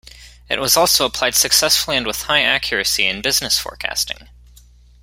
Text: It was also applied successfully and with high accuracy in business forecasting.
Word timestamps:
It 0.49 0.59
was 0.59 0.75
also 0.75 1.05
applied 1.05 1.35
successfully 1.35 1.95
and 1.95 2.07
with 2.07 2.23
high 2.23 2.41
accuracy 2.41 3.05
in 3.05 3.21
business 3.21 3.59
forecasting. 3.59 4.29